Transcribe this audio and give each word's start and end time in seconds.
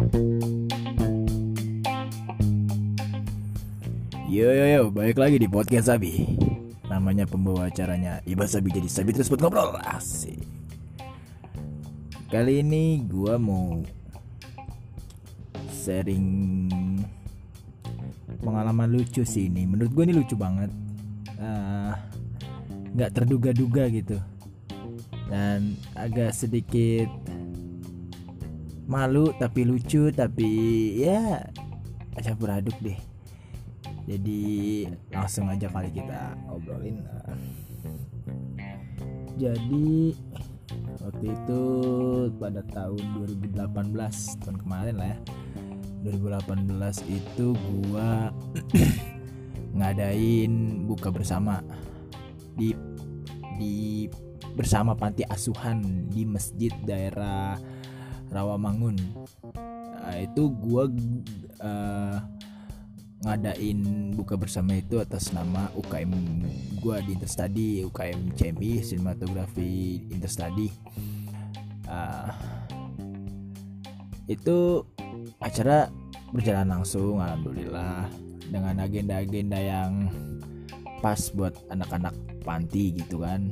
Yo 0.00 0.08
yo 4.48 4.64
yo, 4.64 4.88
balik 4.88 5.20
lagi 5.20 5.36
di 5.36 5.44
podcast 5.44 5.92
Sabi. 5.92 6.24
Namanya 6.88 7.28
pembawa 7.28 7.68
acaranya 7.68 8.24
Iba 8.24 8.48
Sabi 8.48 8.72
jadi 8.72 8.88
Sabi 8.88 9.12
terus 9.12 9.28
buat 9.28 9.44
ngobrol 9.44 9.76
asik. 9.76 10.40
Kali 12.32 12.64
ini 12.64 13.04
gua 13.12 13.36
mau 13.36 13.84
sharing 15.68 16.24
pengalaman 18.40 18.96
lucu 18.96 19.20
sih 19.28 19.52
ini. 19.52 19.68
Menurut 19.68 19.92
gua 19.92 20.08
ini 20.08 20.16
lucu 20.16 20.32
banget. 20.32 20.72
Ah, 21.36 22.08
nggak 22.96 23.20
terduga-duga 23.20 23.84
gitu. 23.92 24.16
Dan 25.28 25.76
agak 25.92 26.32
sedikit 26.32 27.12
malu 28.90 29.30
tapi 29.38 29.62
lucu 29.62 30.10
tapi 30.10 30.50
ya 30.98 31.46
campur 32.18 32.50
aduk 32.50 32.74
deh. 32.82 32.98
Jadi 34.10 34.42
langsung 35.14 35.46
aja 35.46 35.70
kali 35.70 35.94
kita 35.94 36.34
obrolin. 36.50 36.98
Jadi 39.38 40.12
waktu 41.00 41.24
itu 41.30 41.62
pada 42.36 42.60
tahun 42.74 43.02
2018 43.54 44.42
tahun 44.42 44.56
kemarin 44.58 44.94
lah 44.98 45.08
ya. 45.14 45.18
2018 46.00 46.66
itu 47.06 47.46
gua 47.54 48.34
ngadain 49.78 50.82
buka 50.90 51.14
bersama 51.14 51.62
di 52.58 52.74
di 53.60 54.08
bersama 54.58 54.98
panti 54.98 55.22
asuhan 55.28 56.10
di 56.10 56.26
masjid 56.26 56.72
daerah 56.82 57.54
Rawamangun. 58.30 58.96
Nah, 60.00 60.16
itu 60.16 60.50
gua 60.62 60.86
uh, 61.60 62.16
ngadain 63.20 64.10
buka 64.16 64.38
bersama 64.40 64.80
itu 64.80 64.96
atas 64.96 65.34
nama 65.36 65.68
UKM 65.76 66.14
gua 66.80 67.04
di 67.04 67.12
Interstudy 67.12 67.84
UKM 67.84 68.32
CMI 68.38 68.72
Sinematografi 68.80 70.06
Interstudy. 70.08 70.72
Uh, 71.90 72.30
itu 74.30 74.86
acara 75.42 75.90
berjalan 76.30 76.70
langsung 76.70 77.18
alhamdulillah 77.18 78.06
dengan 78.46 78.78
agenda-agenda 78.78 79.58
yang 79.58 80.06
pas 81.02 81.18
buat 81.34 81.58
anak-anak 81.68 82.14
panti 82.46 82.94
gitu 82.94 83.26
kan. 83.26 83.50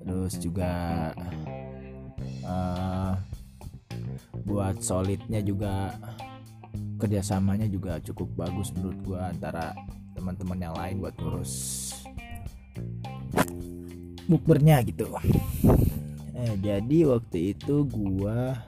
Terus 0.00 0.38
juga 0.38 0.72
uh, 2.46 3.14
buat 4.50 4.82
solidnya 4.82 5.38
juga 5.38 5.94
kerjasamanya 6.98 7.70
juga 7.70 8.02
cukup 8.02 8.34
bagus 8.34 8.74
menurut 8.74 8.98
gua 9.06 9.30
antara 9.30 9.70
teman-teman 10.18 10.58
yang 10.58 10.74
lain 10.74 10.94
buat 10.98 11.14
ngurus 11.22 11.52
bukbernya 14.26 14.82
gitu. 14.82 15.06
Eh, 16.34 16.54
jadi 16.58 16.98
waktu 17.06 17.54
itu 17.54 17.86
gua 17.86 18.58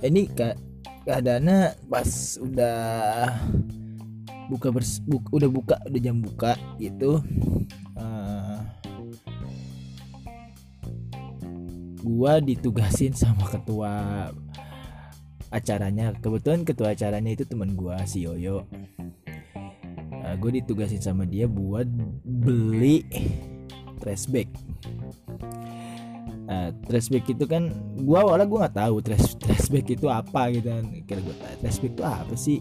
ini 0.00 0.30
ke 0.30 0.54
keadaannya 1.04 1.90
pas 1.90 2.38
udah 2.38 2.78
buka 4.50 4.68
bers 4.74 4.98
bu, 5.06 5.22
udah 5.30 5.50
buka 5.50 5.76
udah 5.86 6.00
jam 6.00 6.18
buka 6.18 6.58
gitu 6.78 7.22
gua 12.00 12.40
ditugasin 12.40 13.12
sama 13.14 13.46
ketua 13.48 13.92
acaranya. 15.50 16.14
Kebetulan 16.18 16.62
ketua 16.64 16.94
acaranya 16.94 17.30
itu 17.34 17.44
teman 17.44 17.74
gua 17.74 18.02
si 18.06 18.24
Yoyo. 18.24 18.64
Uh, 20.20 20.36
gue 20.36 20.60
ditugasin 20.60 21.00
sama 21.00 21.24
dia 21.24 21.48
buat 21.48 21.88
beli 22.22 23.08
trash 24.04 24.28
bag. 24.28 24.52
Uh, 26.50 26.70
trash 26.86 27.08
bag 27.08 27.24
itu 27.24 27.44
kan 27.48 27.72
gua 28.04 28.26
awalnya 28.26 28.46
gua 28.46 28.58
nggak 28.66 28.76
tahu 28.78 28.96
trash 29.00 29.38
trash 29.40 29.72
bag 29.72 29.88
itu 29.88 30.06
apa 30.12 30.52
gitu 30.52 30.68
kan. 30.68 30.84
Kira 31.08 31.20
gue 31.24 31.36
trash 31.64 31.78
bag 31.80 31.92
itu 31.96 32.04
apa 32.04 32.34
sih? 32.36 32.58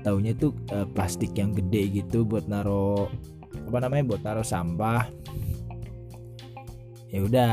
Taunya 0.00 0.32
tuh 0.32 0.56
uh, 0.72 0.88
plastik 0.90 1.36
yang 1.36 1.52
gede 1.52 2.02
gitu 2.04 2.24
buat 2.24 2.48
naro 2.48 3.06
apa 3.70 3.78
namanya 3.80 4.04
buat 4.16 4.22
naro 4.26 4.42
sampah. 4.42 5.06
Ya 7.10 7.20
udah 7.22 7.52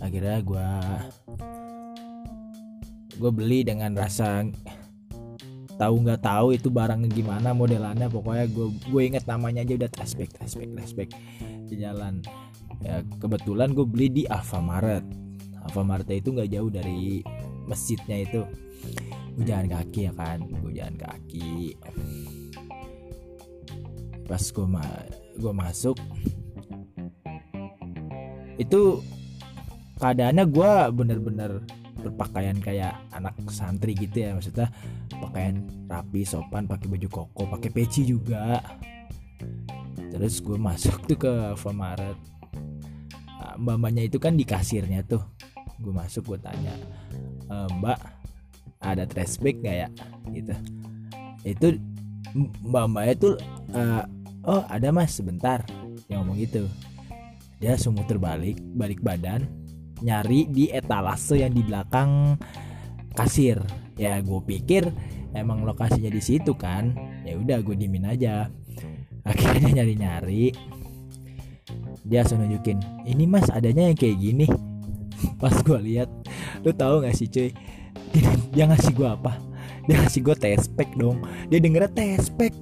akhirnya 0.00 0.40
gue 0.40 0.68
gue 3.20 3.30
beli 3.30 3.60
dengan 3.68 3.92
rasa 3.92 4.48
tahu 5.76 5.94
nggak 6.04 6.20
tahu 6.24 6.56
itu 6.56 6.68
barangnya 6.72 7.08
gimana 7.12 7.52
modelannya. 7.52 8.08
Pokoknya 8.08 8.48
gue 8.48 8.68
gue 8.68 9.02
inget 9.04 9.24
namanya 9.24 9.64
aja 9.64 9.76
udah 9.80 9.90
trashback 9.92 10.32
trashback 10.36 10.70
trashback 10.76 11.10
di 11.68 11.80
jalan. 11.80 12.24
Ya 12.80 13.04
kebetulan 13.20 13.76
gue 13.76 13.84
beli 13.84 14.08
di 14.08 14.22
Alfamaret 14.24 15.04
Alfamaret 15.68 16.08
itu 16.08 16.32
nggak 16.32 16.48
jauh 16.48 16.72
dari 16.72 17.20
masjidnya 17.68 18.24
itu. 18.24 18.40
Gue 19.36 19.44
jalan 19.44 19.68
kaki 19.68 20.08
ya 20.08 20.12
kan 20.16 20.40
gue 20.48 20.72
jalan 20.72 20.96
kaki. 20.96 21.76
Pas 24.24 24.44
gue 24.48 24.66
ma 24.68 24.84
gue 25.36 25.52
masuk 25.52 25.96
itu 28.60 29.00
keadaannya 30.00 30.44
gue 30.48 30.72
bener-bener 30.96 31.60
berpakaian 32.00 32.56
kayak 32.56 32.96
anak 33.12 33.36
santri 33.52 33.92
gitu 33.92 34.24
ya 34.24 34.32
maksudnya 34.32 34.72
pakaian 35.20 35.60
rapi 35.84 36.24
sopan 36.24 36.64
pakai 36.64 36.88
baju 36.88 37.08
koko 37.12 37.42
pakai 37.52 37.68
peci 37.68 38.08
juga. 38.08 38.64
Terus 40.10 40.40
gue 40.40 40.56
masuk 40.56 41.06
tuh 41.06 41.18
ke 41.20 41.30
Alfamaret. 41.54 42.16
Nah, 43.40 43.54
mbak 43.60 43.76
mbaknya 43.76 44.02
itu 44.08 44.16
kan 44.16 44.34
di 44.34 44.48
kasirnya 44.48 45.04
tuh. 45.04 45.20
Gue 45.80 45.92
masuk 45.92 46.34
gue 46.34 46.38
tanya 46.40 46.74
e, 47.48 47.56
mbak 47.78 48.00
ada 48.80 49.04
trash 49.04 49.36
bag 49.36 49.60
gak 49.60 49.76
ya? 49.86 49.88
Gitu. 50.32 50.54
Itu 51.44 51.66
mbak 52.64 52.84
mbaknya 52.88 53.14
tuh 53.20 53.34
uh, 53.76 54.02
oh 54.48 54.64
ada 54.72 54.88
mas 54.88 55.12
sebentar. 55.12 55.60
Yang 56.08 56.18
ngomong 56.24 56.38
gitu. 56.40 56.64
Dia 57.60 57.76
semua 57.76 58.08
terbalik 58.08 58.56
balik 58.72 59.04
badan 59.04 59.59
nyari 60.00 60.48
di 60.48 60.68
etalase 60.72 61.40
yang 61.40 61.52
di 61.52 61.62
belakang 61.64 62.36
kasir. 63.14 63.60
Ya 64.00 64.16
gue 64.20 64.40
pikir 64.44 64.88
emang 65.36 65.62
lokasinya 65.64 66.08
di 66.08 66.22
situ 66.22 66.56
kan. 66.56 66.96
Ya 67.24 67.36
udah 67.36 67.60
gue 67.60 67.76
dimin 67.76 68.08
aja. 68.08 68.48
Akhirnya 69.24 69.70
nyari 69.82 69.94
nyari 69.96 70.46
dia 72.00 72.24
langsung 72.24 72.42
nunjukin 72.42 72.80
ini 73.06 73.28
mas 73.28 73.46
adanya 73.52 73.86
yang 73.86 73.98
kayak 73.98 74.18
gini. 74.18 74.46
Pas 75.40 75.54
gue 75.60 75.78
lihat 75.84 76.08
lu 76.64 76.72
tahu 76.72 77.04
gak 77.04 77.14
sih 77.16 77.28
cuy? 77.28 77.52
Dia 78.56 78.66
ngasih 78.66 78.92
gue 78.96 79.08
apa? 79.08 79.36
Dia 79.86 80.00
ngasih 80.00 80.20
gue 80.24 80.36
tespek 80.36 80.96
dong. 80.96 81.22
Dia 81.52 81.60
dengernya 81.60 81.92
tespek 81.92 82.52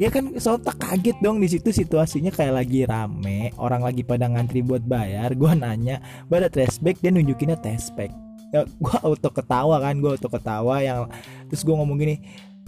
ya 0.00 0.08
kan 0.08 0.32
sontak 0.40 0.80
kaget 0.80 1.20
dong 1.20 1.44
di 1.44 1.48
situ 1.52 1.68
situasinya 1.68 2.32
kayak 2.32 2.64
lagi 2.64 2.88
rame 2.88 3.52
orang 3.60 3.84
lagi 3.84 4.00
pada 4.00 4.32
ngantri 4.32 4.64
buat 4.64 4.80
bayar 4.80 5.36
gue 5.36 5.52
nanya 5.52 6.00
pada 6.24 6.48
tespek 6.48 6.96
dia 7.04 7.12
nunjukinnya 7.12 7.60
tespek 7.60 8.08
ya 8.50 8.64
gue 8.84 8.96
auto 9.04 9.28
ketawa 9.28 9.76
kan 9.84 10.00
gue 10.00 10.10
auto 10.16 10.32
ketawa 10.32 10.80
yang 10.80 11.04
terus 11.52 11.60
gue 11.60 11.74
ngomong 11.76 12.00
gini 12.00 12.16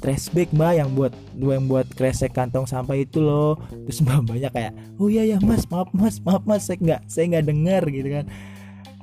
trashback 0.03 0.51
mbak 0.51 0.83
yang 0.83 0.91
buat 0.99 1.15
yang 1.39 1.71
buat 1.71 1.87
kresek 1.95 2.35
kantong 2.35 2.67
sampah 2.67 2.99
itu 2.99 3.23
loh. 3.23 3.55
Terus 3.87 4.03
mbak 4.03 4.27
banyak 4.27 4.51
kayak 4.51 4.73
oh 4.99 5.07
iya 5.07 5.23
ya 5.23 5.39
mas 5.39 5.63
maaf 5.71 5.95
mas 5.95 6.19
maaf 6.27 6.43
mas 6.43 6.67
saya 6.67 6.83
nggak 6.83 7.01
saya 7.07 7.25
nggak 7.31 7.47
dengar 7.47 7.83
gitu 7.87 8.09
kan. 8.11 8.27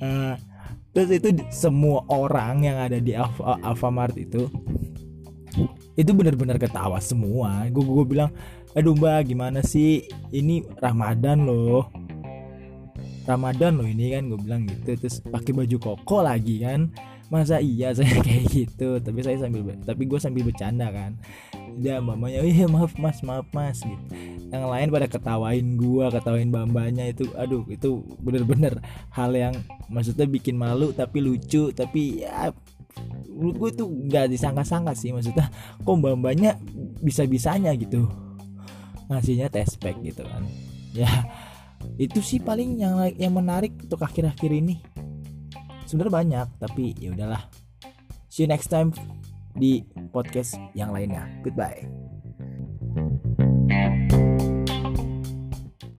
Uh, 0.04 0.36
terus 0.92 1.10
itu 1.16 1.30
semua 1.56 2.04
orang 2.12 2.68
yang 2.68 2.76
ada 2.76 3.00
di 3.00 3.16
Alfa, 3.16 3.56
Alfamart 3.64 4.20
itu 4.20 4.52
itu 5.98 6.12
benar-benar 6.14 6.62
ketawa 6.62 7.00
semua. 7.02 7.66
Gue 7.72 7.84
gue 7.84 8.06
bilang 8.06 8.32
aduh 8.78 8.94
mbak 8.94 9.34
gimana 9.34 9.66
sih? 9.66 10.06
Ini 10.30 10.66
Ramadan 10.78 11.48
loh. 11.48 11.90
Ramadan 13.26 13.78
loh 13.78 13.86
ini 13.86 14.14
kan 14.14 14.30
gue 14.30 14.40
bilang 14.42 14.66
gitu. 14.66 14.98
Terus 14.98 15.22
pakai 15.22 15.52
baju 15.54 15.78
koko 15.78 16.26
lagi 16.26 16.62
kan. 16.62 16.90
Masa 17.30 17.62
iya 17.62 17.94
saya 17.98 18.22
kayak 18.22 18.46
gitu? 18.50 18.98
Tapi 19.02 19.20
saya 19.22 19.38
sambil 19.38 19.74
tapi 19.86 20.06
gue 20.06 20.20
sambil 20.22 20.46
bercanda 20.46 20.90
kan. 20.90 21.18
Dia 21.80 22.02
mamanya 22.02 22.42
iya 22.42 22.66
maaf 22.66 22.98
mas 22.98 23.22
maaf 23.22 23.46
mas 23.54 23.82
gitu. 23.86 24.06
Yang 24.50 24.66
lain 24.66 24.88
pada 24.90 25.06
ketawain 25.06 25.68
gue 25.78 26.06
ketawain 26.10 26.50
bambanya 26.50 27.06
itu. 27.06 27.30
Aduh 27.38 27.66
itu 27.70 28.02
bener-bener 28.22 28.82
hal 29.14 29.30
yang 29.38 29.54
maksudnya 29.94 30.26
bikin 30.26 30.58
malu 30.58 30.90
tapi 30.90 31.22
lucu 31.22 31.70
tapi 31.70 32.26
ya 32.26 32.50
menurut 33.40 33.56
gue 33.56 33.72
tuh 33.80 33.88
nggak 33.88 34.28
disangka-sangka 34.36 34.92
sih 34.92 35.16
maksudnya 35.16 35.48
kok 35.80 35.96
mbak-mbaknya 35.96 36.60
bisa-bisanya 37.00 37.72
gitu 37.80 38.06
ngasihnya 39.10 39.50
tespek 39.50 39.98
gitu 40.04 40.22
kan. 40.28 40.44
Ya 40.94 41.10
itu 41.96 42.20
sih 42.20 42.44
paling 42.44 42.78
yang 42.78 43.00
yang 43.16 43.34
menarik 43.34 43.74
untuk 43.80 44.04
akhir-akhir 44.04 44.52
ini. 44.52 44.84
Sebenarnya 45.88 46.14
banyak 46.14 46.48
tapi 46.60 46.94
ya 47.00 47.16
udahlah. 47.16 47.48
See 48.30 48.46
you 48.46 48.52
next 48.52 48.70
time 48.70 48.94
di 49.56 49.88
podcast 50.14 50.60
yang 50.78 50.94
lainnya. 50.94 51.26
Goodbye 51.42 51.88